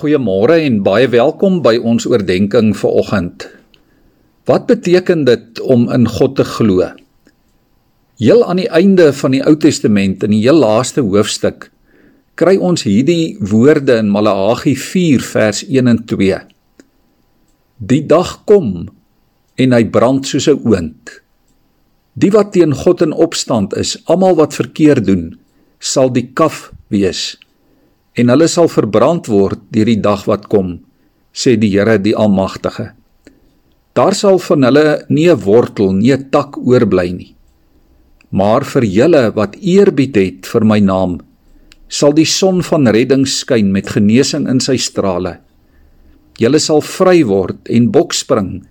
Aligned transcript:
Goeiemôre 0.00 0.54
en 0.64 0.78
baie 0.80 1.10
welkom 1.12 1.58
by 1.60 1.74
ons 1.76 2.06
oordeenking 2.08 2.70
vir 2.72 2.92
oggend. 3.02 3.44
Wat 4.48 4.62
beteken 4.64 5.26
dit 5.28 5.60
om 5.60 5.82
in 5.92 6.06
God 6.08 6.38
te 6.38 6.46
glo? 6.48 6.86
Heel 8.16 8.40
aan 8.48 8.62
die 8.62 8.70
einde 8.72 9.10
van 9.18 9.36
die 9.36 9.42
Ou 9.44 9.52
Testament 9.60 10.24
in 10.24 10.32
die 10.32 10.38
heel 10.40 10.56
laaste 10.56 11.04
hoofstuk 11.04 11.66
kry 12.40 12.54
ons 12.56 12.86
hierdie 12.88 13.36
woorde 13.50 13.98
in 14.00 14.08
Maleagi 14.14 14.72
4 14.72 15.26
vers 15.34 15.60
1 15.68 15.92
en 15.92 16.00
2. 16.14 16.40
Die 17.92 18.00
dag 18.08 18.32
kom 18.48 18.88
en 19.60 19.76
hy 19.76 19.82
brand 19.84 20.24
soos 20.24 20.48
'n 20.48 20.64
oond. 20.64 21.20
Die 22.16 22.32
wat 22.32 22.56
teen 22.56 22.72
God 22.72 23.04
in 23.04 23.12
opstand 23.12 23.76
is, 23.76 23.98
almal 24.08 24.40
wat 24.40 24.56
verkeerd 24.56 25.04
doen, 25.04 25.36
sal 25.78 26.08
die 26.08 26.30
kaf 26.32 26.72
wees 26.88 27.36
en 28.20 28.32
hulle 28.32 28.48
sal 28.52 28.68
verbrand 28.68 29.28
word 29.32 29.62
deur 29.72 29.88
die 29.88 30.00
dag 30.04 30.26
wat 30.28 30.48
kom, 30.52 30.78
sê 31.32 31.56
die 31.56 31.70
Here 31.72 31.96
die 32.02 32.16
Almagtige. 32.16 32.90
Daar 33.96 34.14
sal 34.14 34.38
van 34.38 34.66
hulle 34.68 35.04
nie 35.08 35.28
'n 35.30 35.40
wortel, 35.44 35.92
nie 35.92 36.12
'n 36.12 36.30
tak 36.30 36.58
oorbly 36.58 37.08
nie. 37.12 37.34
Maar 38.30 38.64
vir 38.64 38.84
julle 38.84 39.34
wat 39.34 39.56
eerbied 39.56 40.16
het 40.16 40.46
vir 40.46 40.64
my 40.64 40.80
naam, 40.80 41.20
sal 41.88 42.12
die 42.12 42.24
son 42.26 42.62
van 42.62 42.86
redding 42.86 43.26
skyn 43.26 43.72
met 43.72 43.88
genesing 43.88 44.48
in 44.48 44.60
sy 44.60 44.76
strale. 44.76 45.38
Julle 46.38 46.58
sal 46.58 46.80
vry 46.80 47.24
word 47.24 47.68
en 47.68 47.90
bokspring 47.90 48.62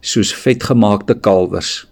soos 0.00 0.32
vetgemaakte 0.32 1.14
kalwers. 1.14 1.86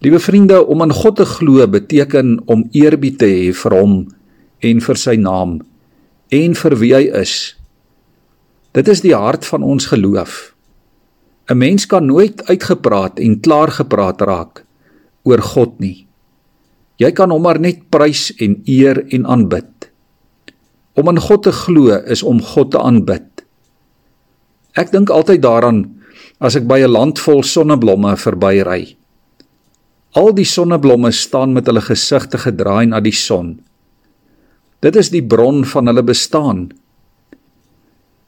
Liewe 0.00 0.18
vriende, 0.20 0.66
om 0.66 0.82
aan 0.82 0.92
God 0.92 1.16
te 1.16 1.24
glo 1.24 1.66
beteken 1.66 2.40
om 2.46 2.68
eerbied 2.72 3.18
te 3.18 3.26
hê 3.26 3.52
vir 3.54 3.72
hom 3.72 3.94
en 4.60 4.80
vir 4.80 4.96
sy 4.96 5.16
naam 5.16 5.60
en 6.32 6.54
vir 6.54 6.76
wie 6.80 6.92
hy 6.94 7.04
is. 7.20 7.54
Dit 8.76 8.88
is 8.88 9.00
die 9.00 9.14
hart 9.14 9.46
van 9.46 9.62
ons 9.62 9.86
geloof. 9.92 10.52
'n 11.48 11.58
Mens 11.58 11.86
kan 11.86 12.06
nooit 12.06 12.42
uitgepraat 12.48 13.18
en 13.18 13.40
klaar 13.40 13.70
gepraat 13.70 14.20
raak 14.20 14.64
oor 15.22 15.42
God 15.42 15.78
nie. 15.80 16.06
Jy 16.98 17.12
kan 17.12 17.30
hom 17.30 17.42
maar 17.42 17.60
net 17.60 17.90
prys 17.90 18.32
en 18.40 18.62
eer 18.66 19.04
en 19.12 19.26
aanbid. 19.26 19.90
Om 20.96 21.08
aan 21.08 21.20
God 21.20 21.42
te 21.42 21.52
glo 21.52 21.92
is 22.06 22.22
om 22.22 22.40
God 22.42 22.70
te 22.70 22.80
aanbid. 22.80 23.44
Ek 24.74 24.90
dink 24.92 25.10
altyd 25.10 25.42
daaraan 25.42 25.84
as 26.40 26.56
ek 26.56 26.66
by 26.66 26.80
'n 26.84 26.92
land 26.92 27.18
vol 27.18 27.42
sonneblomme 27.42 28.16
verbyry. 28.16 28.96
Al 30.16 30.32
die 30.32 30.44
sonneblomme 30.44 31.12
staan 31.12 31.52
met 31.52 31.66
hulle 31.66 31.80
gesigte 31.80 32.38
gedraai 32.38 32.86
na 32.86 33.00
die 33.00 33.12
son. 33.12 33.60
Dit 34.84 34.96
is 34.96 35.10
die 35.12 35.24
bron 35.24 35.64
van 35.64 35.88
hulle 35.88 36.04
bestaan. 36.04 36.68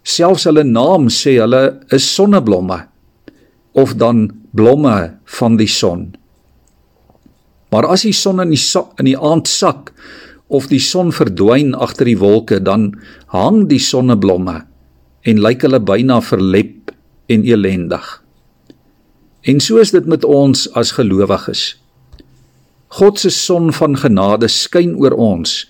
Selfs 0.09 0.47
hulle 0.49 0.65
naam 0.65 1.11
sê 1.13 1.37
hulle 1.43 1.81
is 1.95 2.07
sonneblomme 2.15 2.81
of 3.79 3.95
dan 4.01 4.29
blomme 4.57 5.19
van 5.39 5.59
die 5.61 5.69
son. 5.69 6.15
Maar 7.69 7.91
as 7.93 8.07
die 8.09 8.17
son 8.17 8.41
in 8.41 8.55
die 8.55 8.63
in 8.99 9.11
die 9.11 9.19
aand 9.19 9.49
sak 9.49 9.93
of 10.49 10.71
die 10.73 10.81
son 10.81 11.13
verdwyn 11.13 11.75
agter 11.77 12.09
die 12.09 12.17
wolke, 12.19 12.57
dan 12.65 12.95
hang 13.35 13.67
die 13.69 13.83
sonneblomme 13.83 14.63
en 15.29 15.43
lyk 15.45 15.67
hulle 15.67 15.81
byna 15.85 16.23
verlep 16.25 16.95
en 17.29 17.45
elendig. 17.45 18.07
En 19.45 19.61
so 19.61 19.77
is 19.77 19.93
dit 19.93 20.07
met 20.09 20.25
ons 20.25 20.65
as 20.73 20.95
gelowiges. 20.97 21.77
God 22.97 23.21
se 23.21 23.31
son 23.31 23.69
van 23.77 23.99
genade 24.01 24.49
skyn 24.49 24.97
oor 24.97 25.13
ons 25.13 25.67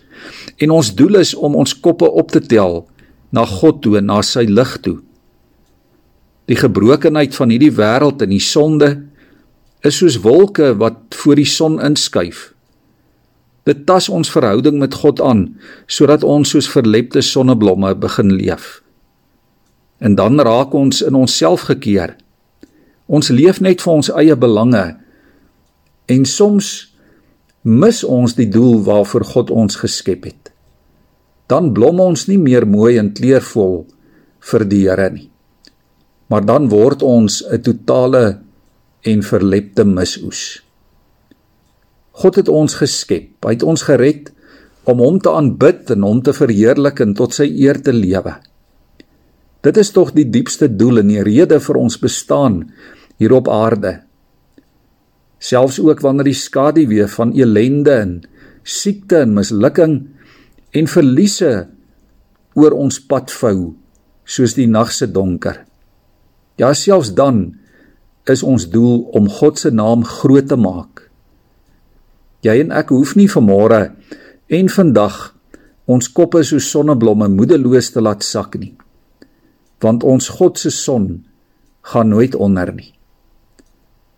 En 0.58 0.70
ons 0.74 0.94
doel 0.94 1.20
is 1.22 1.34
om 1.34 1.54
ons 1.54 1.74
koppe 1.80 2.08
op 2.10 2.30
te 2.34 2.40
tel 2.40 2.82
na 3.30 3.44
God 3.46 3.82
toe, 3.84 4.00
na 4.00 4.22
sy 4.26 4.46
lig 4.48 4.74
toe. 4.82 4.98
Die 6.48 6.56
gebrokenheid 6.56 7.36
van 7.36 7.52
hierdie 7.52 7.74
wêreld 7.76 8.22
en 8.24 8.32
die 8.32 8.42
sonde 8.42 8.94
is 9.86 10.00
soos 10.00 10.16
wolke 10.24 10.72
wat 10.80 11.14
voor 11.20 11.38
die 11.38 11.48
son 11.48 11.76
inskuif. 11.84 12.52
Dit 13.68 13.84
tas 13.86 14.08
ons 14.08 14.30
verhouding 14.32 14.78
met 14.80 14.96
God 14.96 15.20
aan 15.20 15.44
sodat 15.86 16.24
ons 16.24 16.54
soos 16.54 16.70
verlepte 16.72 17.20
sonneblomme 17.22 17.92
begin 18.00 18.32
leef. 18.32 18.80
En 20.00 20.16
dan 20.16 20.40
raak 20.40 20.72
ons 20.74 21.02
in 21.04 21.14
onsself 21.18 21.68
gekeer. 21.68 22.16
Ons 23.06 23.28
leef 23.28 23.60
net 23.60 23.84
vir 23.84 23.92
ons 23.92 24.10
eie 24.16 24.36
belange 24.36 24.84
en 26.08 26.24
soms 26.24 26.87
mis 27.62 28.04
ons 28.04 28.34
die 28.34 28.48
doel 28.48 28.82
waarvoor 28.84 29.24
God 29.24 29.50
ons 29.50 29.76
geskep 29.76 30.24
het. 30.24 30.52
Dan 31.48 31.72
blom 31.72 32.00
ons 32.00 32.26
nie 32.28 32.38
meer 32.38 32.66
mooi 32.68 32.98
en 32.98 33.12
kleurvol 33.14 33.86
vir 34.50 34.64
die 34.68 34.84
Here 34.86 35.10
nie. 35.10 35.30
Maar 36.28 36.44
dan 36.44 36.68
word 36.68 37.02
ons 37.02 37.42
'n 37.42 37.62
totale 37.62 38.40
en 39.02 39.22
verlepte 39.22 39.84
misoes. 39.84 40.62
God 42.12 42.36
het 42.36 42.48
ons 42.48 42.74
geskep, 42.74 43.44
hy 43.44 43.52
het 43.54 43.62
ons 43.62 43.82
gered 43.82 44.32
om 44.84 44.98
hom 44.98 45.20
te 45.20 45.30
aanbid 45.30 45.90
en 45.90 46.02
hom 46.02 46.22
te 46.22 46.32
verheerlik 46.32 47.00
en 47.00 47.14
tot 47.14 47.34
sy 47.34 47.46
eer 47.46 47.80
te 47.82 47.92
lewe. 47.92 48.34
Dit 49.62 49.76
is 49.76 49.90
tog 49.90 50.12
die 50.12 50.30
diepste 50.30 50.68
doel 50.68 50.98
en 50.98 51.08
die 51.08 51.22
rede 51.22 51.60
vir 51.60 51.76
ons 51.76 51.98
bestaan 51.98 52.72
hier 53.18 53.32
op 53.32 53.48
aarde 53.48 54.07
selfs 55.38 55.78
ook 55.80 56.02
wanneer 56.04 56.30
die 56.30 56.38
skaduwee 56.38 57.06
van 57.14 57.32
elende 57.36 57.94
en 57.94 58.14
siekte 58.62 59.22
en 59.24 59.36
mislukking 59.36 59.94
en 60.76 60.90
verliese 60.90 61.52
oor 62.58 62.74
ons 62.74 62.98
pad 63.00 63.32
vou 63.40 63.74
soos 64.28 64.56
die 64.58 64.68
nag 64.68 64.90
se 64.92 65.06
donker. 65.08 65.64
Ja 66.58 66.74
selfs 66.74 67.14
dan 67.14 67.54
is 68.28 68.42
ons 68.42 68.68
doel 68.68 69.06
om 69.16 69.30
God 69.30 69.58
se 69.58 69.70
naam 69.70 70.04
groot 70.04 70.50
te 70.50 70.58
maak. 70.58 71.06
Jy 72.44 72.58
en 72.66 72.74
ek 72.74 72.92
hoef 72.92 73.14
nie 73.16 73.30
vanmôre 73.30 73.88
en 74.48 74.68
vandag 74.72 75.16
ons 75.88 76.10
koppe 76.12 76.42
so 76.44 76.60
sonneblomme 76.60 77.30
moedeloos 77.32 77.90
te 77.94 78.04
laat 78.04 78.24
sak 78.26 78.58
nie 78.60 78.74
want 79.84 80.04
ons 80.04 80.28
God 80.38 80.58
se 80.58 80.70
son 80.74 81.08
gaan 81.92 82.10
nooit 82.10 82.34
onder 82.34 82.72
nie 82.74 82.92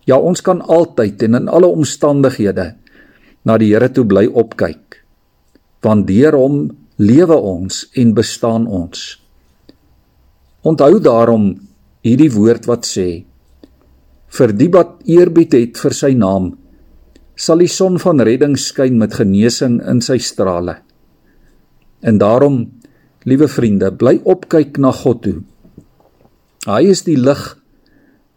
Ja, 0.08 0.16
ons 0.16 0.40
kan 0.40 0.62
altyd 0.64 1.22
en 1.26 1.36
in 1.42 1.48
alle 1.48 1.68
omstandighede 1.68 2.72
na 3.44 3.56
die 3.60 3.72
Here 3.72 3.90
toe 3.92 4.04
bly 4.08 4.26
opkyk. 4.28 5.00
Want 5.84 6.06
deur 6.08 6.36
hom 6.36 6.62
lewe 7.00 7.36
ons 7.36 7.86
en 7.96 8.14
bestaan 8.16 8.66
ons. 8.66 9.16
Onthou 10.64 11.00
daarom 11.00 11.52
hierdie 12.04 12.30
woord 12.32 12.68
wat 12.68 12.88
sê: 12.88 13.24
Vir 14.30 14.52
die 14.56 14.68
wat 14.72 15.00
eerbied 15.08 15.56
het 15.56 15.80
vir 15.80 15.96
sy 15.96 16.12
naam, 16.16 16.52
sal 17.36 17.64
die 17.64 17.72
son 17.72 17.96
van 17.98 18.20
redding 18.20 18.56
skyn 18.60 18.98
met 19.00 19.16
genesing 19.16 19.80
in 19.88 20.04
sy 20.04 20.18
strale. 20.20 20.76
En 22.04 22.20
daarom, 22.20 22.66
liewe 23.24 23.48
vriende, 23.48 23.90
bly 23.92 24.18
opkyk 24.24 24.76
na 24.80 24.92
God 24.92 25.22
toe. 25.24 25.38
Hy 26.68 26.82
is 26.92 27.04
die 27.08 27.16
lig 27.16 27.40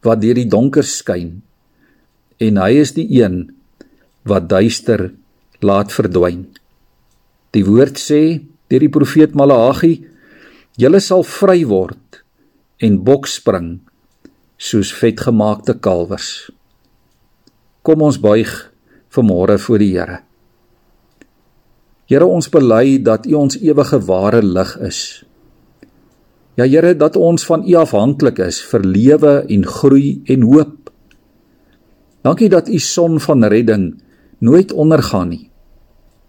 wat 0.03 0.24
deur 0.24 0.40
die 0.40 0.47
donker 0.47 0.88
skyn 0.88 1.41
en 2.40 2.58
hy 2.58 2.72
is 2.82 2.94
die 2.98 3.08
een 3.22 3.52
wat 4.30 4.50
duister 4.50 5.12
laat 5.62 5.94
verdwyn. 5.94 6.48
Die 7.54 7.66
woord 7.68 8.00
sê 8.02 8.42
deur 8.72 8.84
die 8.84 8.92
profeet 8.92 9.36
Maleagi: 9.38 10.06
"Julle 10.78 11.00
sal 11.00 11.24
vry 11.24 11.66
word 11.66 12.24
en 12.82 13.04
bokspring 13.04 13.80
soos 14.58 14.94
vetgemaakte 14.94 15.78
kalwers." 15.80 16.50
Kom 17.84 18.02
ons 18.02 18.18
buig 18.18 18.52
vanmôre 19.12 19.58
voor 19.60 19.80
die 19.80 19.92
Here. 19.92 20.22
Here, 22.08 22.26
ons 22.26 22.50
bely 22.50 23.00
dat 23.04 23.28
U 23.28 23.34
ons 23.34 23.58
ewige 23.60 24.00
ware 24.08 24.42
lig 24.44 24.78
is. 24.80 25.00
Ja 26.56 26.66
Here, 26.66 26.94
dat 26.96 27.16
ons 27.16 27.46
van 27.46 27.63
U 27.68 27.75
afhanklik 27.80 28.40
is 28.40 28.62
vir 28.72 28.84
lewe 28.88 29.34
en 29.50 29.66
groei 29.66 30.22
en 30.31 30.48
hoop. 30.48 30.82
Dankie 32.24 32.50
dat 32.50 32.70
u 32.72 32.80
son 32.80 33.20
van 33.20 33.44
redding 33.44 34.02
nooit 34.40 34.72
ondergaan 34.72 35.30
nie. 35.30 35.50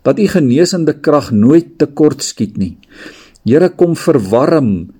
Dat 0.02 0.18
u 0.18 0.26
genesende 0.26 0.98
krag 1.00 1.30
nooit 1.30 1.78
tekort 1.78 2.22
skiet 2.22 2.56
nie. 2.56 2.76
Here 3.44 3.68
kom 3.68 3.96
verwarm 3.96 4.90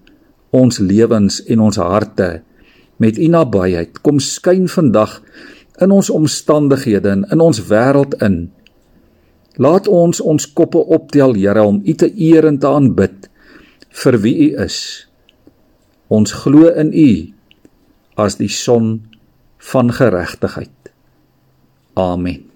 ons 0.55 0.79
lewens 0.79 1.43
en 1.51 1.61
ons 1.61 1.77
harte 1.77 2.43
met 2.97 3.19
u 3.19 3.27
nabyheid. 3.27 3.99
Kom 4.01 4.21
skyn 4.23 4.69
vandag 4.71 5.19
in 5.83 5.91
ons 5.91 6.11
omstandighede 6.11 7.11
en 7.11 7.25
in 7.35 7.43
ons 7.43 7.59
wêreld 7.67 8.15
in. 8.23 8.53
Laat 9.59 9.89
ons 9.89 10.21
ons 10.21 10.47
koppe 10.53 10.79
optel, 10.79 11.35
Here, 11.35 11.63
om 11.63 11.81
u 11.85 11.95
te 11.95 12.11
eer 12.11 12.47
en 12.47 12.59
te 12.59 12.71
aanbid 12.71 13.29
vir 14.03 14.19
wie 14.23 14.35
u 14.49 14.49
is. 14.63 14.79
Ons 16.09 16.35
glo 16.45 16.71
in 16.71 16.91
u 16.93 17.11
as 18.15 18.39
die 18.39 18.51
son 18.51 19.03
van 19.73 19.93
geregtigheid. 19.93 20.84
Amen. 21.97 22.54